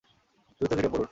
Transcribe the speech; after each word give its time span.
দ্রুত 0.61 0.71
কেটে 0.71 0.89
পড়ুন! 0.89 0.99